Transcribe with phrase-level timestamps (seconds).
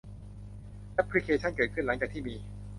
[0.93, 2.35] แอปพลิเคชั่นเกิดขึ้นหลังจากที่มี